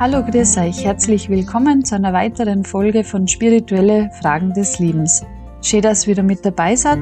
[0.00, 0.84] Hallo, grüß euch.
[0.84, 5.24] Herzlich willkommen zu einer weiteren Folge von Spirituelle Fragen des Lebens.
[5.60, 7.00] Schön, dass ihr wieder mit dabei seid.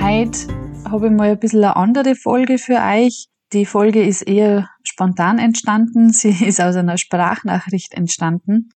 [0.00, 0.38] Heute
[0.90, 3.28] habe ich mal ein bisschen eine andere Folge für euch.
[3.52, 6.10] Die Folge ist eher spontan entstanden.
[6.12, 8.70] Sie ist aus einer Sprachnachricht entstanden.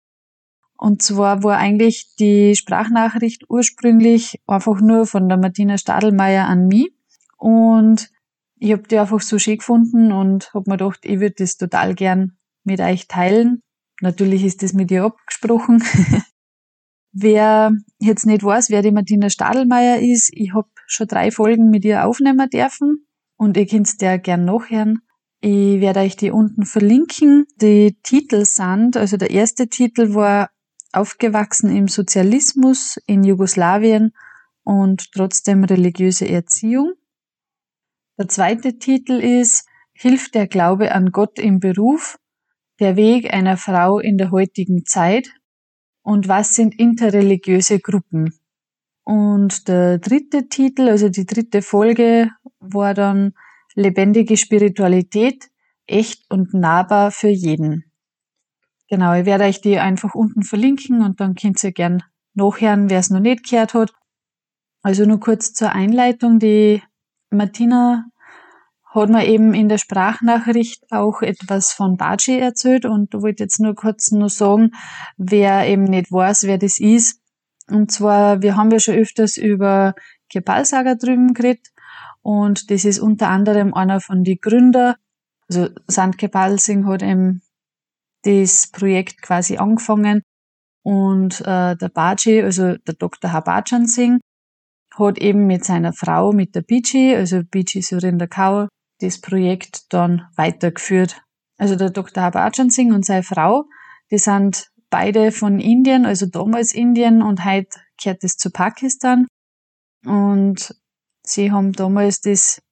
[0.77, 6.93] Und zwar war eigentlich die Sprachnachricht ursprünglich einfach nur von der Martina Stadelmeier an mich.
[7.39, 8.11] Und
[8.59, 11.95] ich habe die einfach so schön gefunden und habe mir gedacht, ich würde das total
[11.95, 13.63] gern mit euch teilen.
[14.01, 15.83] Natürlich ist das mit ihr abgesprochen.
[17.13, 21.85] wer jetzt nicht weiß, wer die Martina Stadelmeier ist, ich habe schon drei Folgen mit
[21.85, 25.01] ihr aufnehmen dürfen und ihr könnt der gern nachhören.
[25.41, 27.47] Ich werde euch die unten verlinken.
[27.57, 30.51] Die Titel sind, also der erste Titel war
[30.93, 34.13] Aufgewachsen im Sozialismus in Jugoslawien
[34.65, 36.93] und trotzdem religiöse Erziehung.
[38.19, 42.19] Der zweite Titel ist Hilft der Glaube an Gott im Beruf
[42.81, 45.29] der Weg einer Frau in der heutigen Zeit
[46.03, 48.35] und was sind interreligiöse Gruppen.
[49.05, 53.35] Und der dritte Titel, also die dritte Folge, war dann
[53.75, 55.49] Lebendige Spiritualität,
[55.87, 57.85] echt und nahbar für jeden.
[58.89, 62.03] Genau, ich werde euch die einfach unten verlinken und dann könnt ihr gern
[62.35, 63.93] nachhören, wer es noch nicht gehört hat.
[64.83, 66.39] Also nur kurz zur Einleitung.
[66.39, 66.83] Die
[67.31, 68.07] Martina
[68.93, 73.61] hat mir eben in der Sprachnachricht auch etwas von Baji erzählt und da wollte jetzt
[73.61, 74.73] nur kurz nur sagen,
[75.17, 77.21] wer eben nicht weiß, wer das ist.
[77.69, 79.95] Und zwar, wir haben ja schon öfters über
[80.29, 81.69] Kepal-Saga drüben geredet
[82.21, 84.97] und das ist unter anderem einer von den Gründer.
[85.49, 87.43] Also Sant Kepal Singh hat eben
[88.23, 90.23] das Projekt quasi angefangen
[90.83, 93.33] und äh, der Baji, also der Dr.
[93.33, 94.19] Habajan Singh,
[94.99, 98.69] hat eben mit seiner Frau, mit der Biji, also Biji Surinder Kaur,
[99.01, 101.21] das Projekt dann weitergeführt.
[101.59, 102.23] Also der Dr.
[102.23, 103.65] Habajan Singh und seine Frau,
[104.11, 109.27] die sind beide von Indien, also damals Indien und heute gehört es zu Pakistan.
[110.05, 110.75] Und
[111.23, 112.63] sie haben damals das,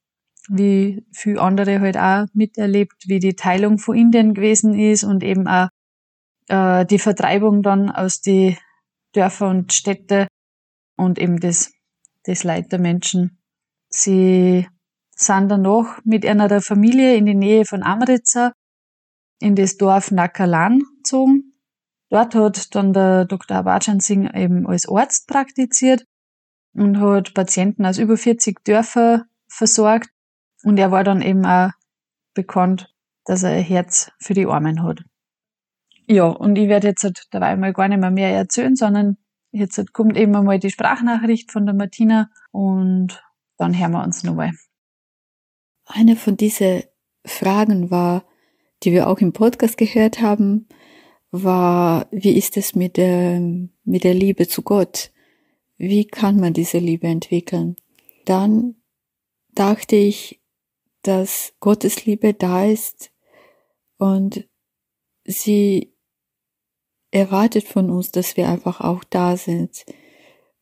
[0.49, 5.47] wie viele andere halt auch miterlebt, wie die Teilung von Indien gewesen ist und eben
[5.47, 5.69] auch
[6.47, 8.57] äh, die Vertreibung dann aus die
[9.13, 10.27] Dörfer und Städte
[10.97, 11.71] und eben das,
[12.23, 13.39] das Leid der Menschen.
[13.89, 14.67] Sie
[15.21, 18.53] sind danach mit einer Familie in die Nähe von Amritsar
[19.39, 21.53] in das Dorf Nakalan gezogen.
[22.09, 23.57] Dort hat dann der Dr.
[23.57, 26.05] Abajan Singh eben als Arzt praktiziert
[26.73, 30.09] und hat Patienten aus über 40 Dörfern versorgt.
[30.63, 31.71] Und er war dann eben auch
[32.33, 32.93] bekannt,
[33.25, 35.03] dass er ein Herz für die Armen hat.
[36.07, 39.17] Ja, und ich werde jetzt halt dabei mal gar nicht mehr mehr erzählen, sondern
[39.51, 43.21] jetzt halt kommt eben einmal die Sprachnachricht von der Martina und
[43.57, 44.51] dann hören wir uns nochmal.
[45.91, 46.83] Eine von diesen
[47.25, 48.23] Fragen war,
[48.83, 50.67] die wir auch im Podcast gehört haben,
[51.31, 55.11] war, wie ist es mit der, mit der Liebe zu Gott?
[55.77, 57.75] Wie kann man diese Liebe entwickeln?
[58.25, 58.75] Dann
[59.55, 60.39] dachte ich,
[61.01, 63.11] dass Gottes Liebe da ist
[63.97, 64.47] und
[65.25, 65.91] sie
[67.09, 69.85] erwartet von uns, dass wir einfach auch da sind.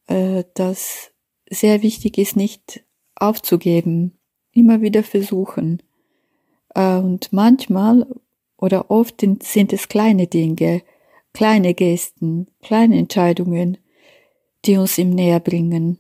[0.05, 1.11] Äh, dass
[1.49, 4.16] sehr wichtig ist, nicht aufzugeben,
[4.57, 5.81] immer wieder versuchen.
[6.73, 8.07] Äh, und manchmal
[8.57, 10.81] oder oft sind es kleine Dinge,
[11.34, 13.78] kleine Gesten, kleine Entscheidungen,
[14.66, 16.00] die uns ihm näher bringen.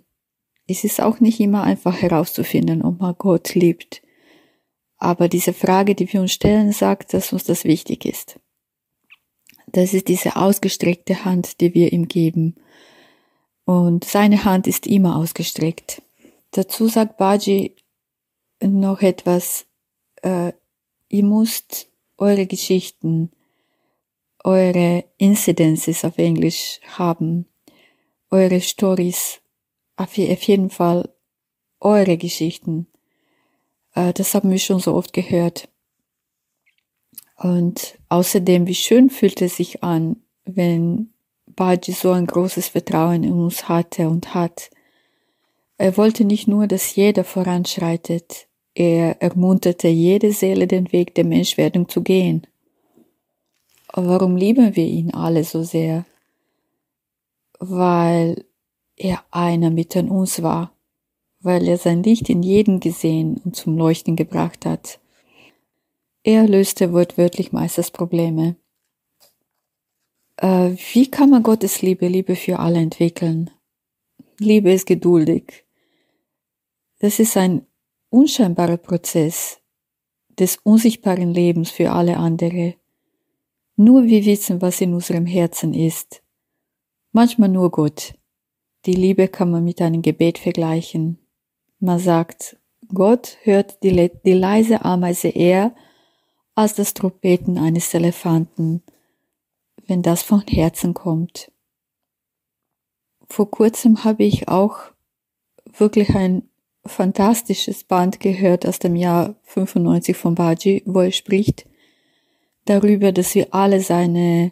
[0.67, 4.01] Es ist auch nicht immer einfach herauszufinden, ob man Gott liebt.
[4.97, 8.39] Aber diese Frage, die wir uns stellen, sagt, dass uns das wichtig ist.
[9.67, 12.55] Das ist diese ausgestreckte Hand, die wir ihm geben.
[13.65, 16.01] Und seine Hand ist immer ausgestreckt.
[16.51, 17.75] Dazu sagt Baji,
[18.61, 19.65] noch etwas.
[20.21, 20.53] Äh,
[21.09, 23.31] ihr müsst eure Geschichten,
[24.43, 27.45] eure Incidences auf Englisch haben,
[28.29, 29.41] eure Stories,
[29.95, 31.09] auf jeden Fall
[31.79, 32.87] eure Geschichten.
[33.93, 35.69] Äh, das haben wir schon so oft gehört.
[37.35, 41.13] Und außerdem, wie schön fühlt es sich an, wenn
[41.45, 44.69] Baji so ein großes Vertrauen in uns hatte und hat.
[45.77, 48.46] Er wollte nicht nur, dass jeder voranschreitet,
[48.77, 52.45] er ermunterte jede Seele, den Weg der Menschwerdung zu gehen.
[53.91, 56.05] Warum lieben wir ihn alle so sehr?
[57.57, 58.45] Weil
[58.95, 60.71] er einer mitten uns war,
[61.39, 64.99] weil er sein Licht in jeden gesehen und zum Leuchten gebracht hat.
[66.21, 68.57] Er löste wortwörtlich meisters Probleme.
[70.35, 73.49] Äh, wie kann man Gottes Liebe, Liebe für alle entwickeln?
[74.37, 75.65] Liebe ist geduldig.
[76.99, 77.65] Das ist ein
[78.09, 79.59] unscheinbarer Prozess
[80.39, 82.75] des unsichtbaren Lebens für alle andere.
[83.75, 86.21] Nur wir wissen, was in unserem Herzen ist.
[87.11, 88.13] Manchmal nur Gott.
[88.85, 91.19] Die Liebe kann man mit einem Gebet vergleichen.
[91.79, 92.57] Man sagt,
[92.93, 95.75] Gott hört die, die leise Ameise eher
[96.55, 98.81] als das Trompeten eines Elefanten,
[99.85, 101.51] wenn das von Herzen kommt.
[103.29, 104.79] Vor kurzem habe ich auch
[105.77, 106.49] wirklich ein
[106.87, 111.65] fantastisches Band gehört aus dem Jahr 95 von Baji, wo er spricht
[112.65, 114.51] darüber, dass wir alle seine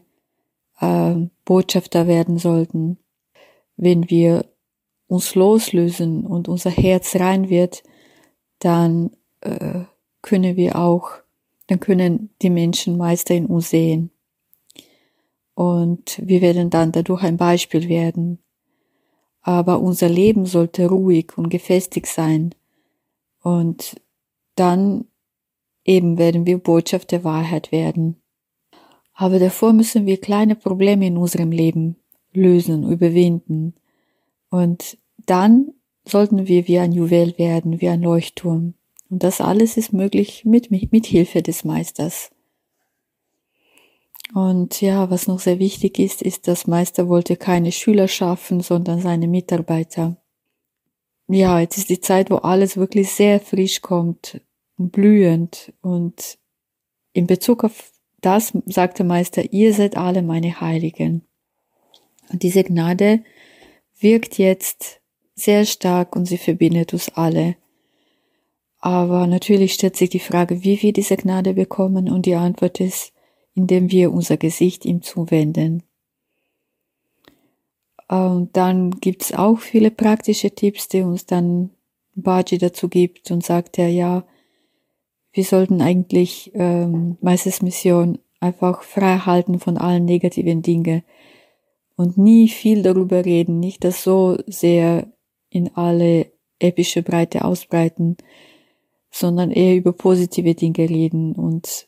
[0.80, 1.16] äh,
[1.46, 2.98] Botschafter werden sollten.
[3.78, 4.46] Wenn wir
[5.08, 7.84] uns loslösen und unser Herz rein wird,
[8.60, 9.12] dann
[9.42, 9.82] äh,
[10.22, 11.12] können wir auch,
[11.68, 14.12] dann können die Menschen Meister in uns sehen.
[15.54, 18.40] Und wir werden dann dadurch ein Beispiel werden.
[19.48, 22.56] Aber unser Leben sollte ruhig und gefestigt sein.
[23.44, 24.02] Und
[24.56, 25.06] dann
[25.84, 28.16] eben werden wir Botschaft der Wahrheit werden.
[29.14, 31.98] Aber davor müssen wir kleine Probleme in unserem Leben
[32.34, 33.76] lösen, überwinden.
[34.50, 34.98] Und
[35.28, 35.74] dann
[36.08, 38.74] sollten wir wie ein Juwel werden, wie ein Leuchtturm.
[39.12, 42.32] Und das alles ist möglich mit, mit Hilfe des Meisters.
[44.36, 49.00] Und ja, was noch sehr wichtig ist, ist, dass Meister wollte keine Schüler schaffen, sondern
[49.00, 50.18] seine Mitarbeiter.
[51.30, 54.42] Ja, jetzt ist die Zeit, wo alles wirklich sehr frisch kommt,
[54.76, 55.72] blühend.
[55.82, 56.38] Und
[57.14, 61.22] in Bezug auf das sagt der Meister, ihr seid alle meine Heiligen.
[62.30, 63.24] Und diese Gnade
[64.02, 65.00] wirkt jetzt
[65.34, 67.56] sehr stark und sie verbindet uns alle.
[68.80, 73.15] Aber natürlich stellt sich die Frage, wie wir diese Gnade bekommen und die Antwort ist,
[73.56, 75.84] indem wir unser Gesicht ihm zuwenden.
[78.08, 81.72] Und dann gibt's auch viele praktische Tipps, die uns dann
[82.14, 84.26] Baji dazu gibt und sagt er, ja,
[85.34, 91.04] wir sollten eigentlich ähm, Meisters Mission einfach frei halten von allen negativen Dingen
[91.96, 95.12] und nie viel darüber reden, nicht das so sehr
[95.50, 98.18] in alle epische Breite ausbreiten,
[99.12, 101.88] sondern eher über positive Dinge reden und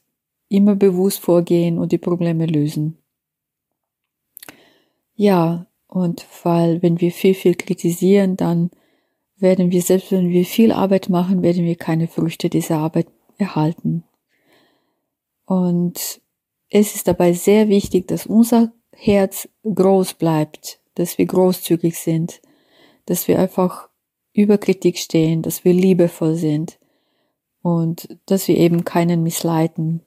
[0.49, 2.97] immer bewusst vorgehen und die Probleme lösen.
[5.15, 8.69] Ja, und weil wenn wir viel, viel kritisieren, dann
[9.37, 13.07] werden wir, selbst wenn wir viel Arbeit machen, werden wir keine Früchte dieser Arbeit
[13.37, 14.03] erhalten.
[15.45, 16.21] Und
[16.69, 22.41] es ist dabei sehr wichtig, dass unser Herz groß bleibt, dass wir großzügig sind,
[23.05, 23.89] dass wir einfach
[24.33, 26.79] über Kritik stehen, dass wir liebevoll sind
[27.61, 30.01] und dass wir eben keinen missleiten.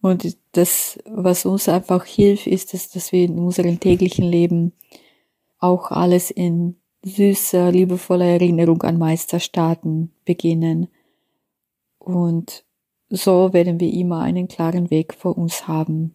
[0.00, 4.72] Und das, was uns einfach hilft, ist, dass, dass wir in unserem täglichen Leben
[5.58, 10.88] auch alles in süßer, liebevoller Erinnerung an Meisterstaaten beginnen.
[11.98, 12.64] Und
[13.10, 16.14] so werden wir immer einen klaren Weg vor uns haben.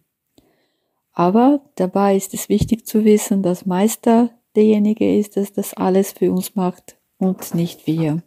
[1.12, 6.32] Aber dabei ist es wichtig zu wissen, dass Meister derjenige ist, der das alles für
[6.32, 8.22] uns macht und nicht wir.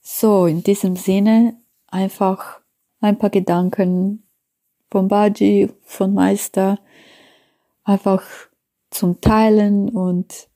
[0.00, 2.60] So, in diesem Sinne einfach
[3.00, 4.24] ein paar Gedanken
[4.90, 6.78] von Baji, von Meister,
[7.84, 8.22] einfach
[8.90, 10.48] zum Teilen und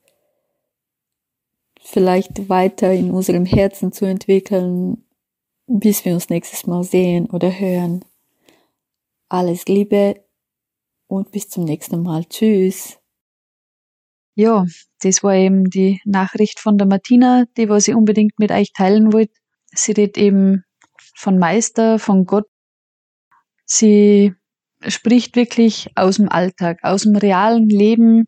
[1.81, 5.05] vielleicht weiter in unserem Herzen zu entwickeln,
[5.67, 8.05] bis wir uns nächstes Mal sehen oder hören.
[9.29, 10.23] Alles Liebe
[11.07, 12.25] und bis zum nächsten Mal.
[12.25, 12.99] Tschüss.
[14.35, 14.65] Ja,
[15.03, 19.13] das war eben die Nachricht von der Martina, die was ich unbedingt mit euch teilen
[19.13, 19.35] wollte.
[19.75, 20.65] Sie redet eben
[21.15, 22.47] von Meister, von Gott.
[23.65, 24.35] Sie
[24.87, 28.25] spricht wirklich aus dem Alltag, aus dem realen Leben,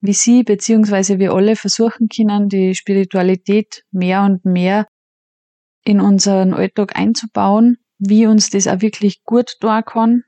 [0.00, 4.86] wie sie beziehungsweise wir alle versuchen können, die Spiritualität mehr und mehr
[5.84, 10.24] in unseren Alltag einzubauen, wie uns das auch wirklich gut tun kann.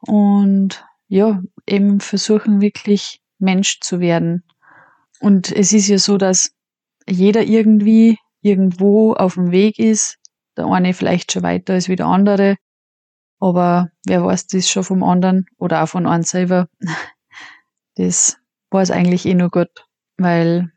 [0.00, 4.44] Und ja, eben versuchen wirklich Mensch zu werden.
[5.20, 6.52] Und es ist ja so, dass
[7.08, 10.18] jeder irgendwie irgendwo auf dem Weg ist.
[10.58, 12.56] Der eine vielleicht schon weiter als wie der andere.
[13.38, 16.68] Aber wer weiß das schon vom anderen oder auch von einem selber.
[17.94, 18.36] Das
[18.70, 19.84] weiß eigentlich eh nur Gott,
[20.18, 20.70] weil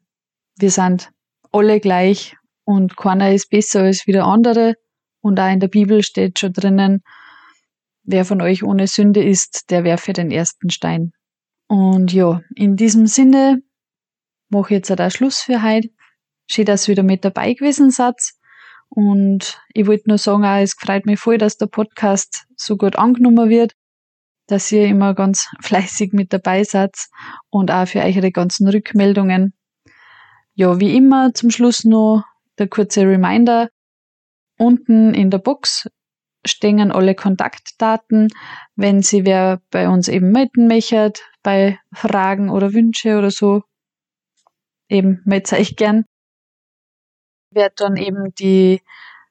[0.58, 1.12] wir sind
[1.52, 4.74] alle gleich und keiner ist besser als wie der andere.
[5.22, 7.04] Und auch in der Bibel steht schon drinnen,
[8.02, 11.12] wer von euch ohne Sünde ist, der werfe den ersten Stein.
[11.68, 13.62] Und ja, in diesem Sinne
[14.50, 15.90] mache ich jetzt auch Schluss für heute.
[16.50, 18.16] Schön, dass ihr wieder mit dabei gewesen seid.
[18.94, 22.98] Und ich wollte nur sagen, auch, es freut mich voll, dass der Podcast so gut
[22.98, 23.74] angenommen wird,
[24.48, 26.96] dass ihr immer ganz fleißig mit dabei seid
[27.50, 29.54] und auch für eure ganzen Rückmeldungen.
[30.56, 32.26] Ja, wie immer zum Schluss noch
[32.58, 33.70] der kurze Reminder.
[34.58, 35.90] Unten in der Box
[36.46, 38.28] stehen alle Kontaktdaten,
[38.76, 43.64] wenn sie wer bei uns eben melden möchte, bei Fragen oder Wünsche oder so.
[44.90, 46.04] Eben, meldet euch gern
[47.52, 48.82] werde dann eben die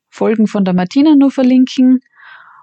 [0.08, 2.00] Folgen von der Martina nur verlinken.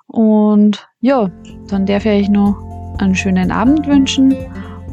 [0.07, 1.29] Und ja,
[1.67, 2.55] dann darf ich euch noch
[2.99, 4.35] einen schönen Abend wünschen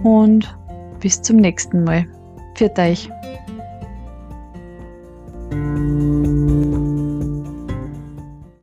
[0.03, 0.57] und
[1.01, 2.07] bis zum nächsten Mal.
[2.55, 3.11] Pfiat euch!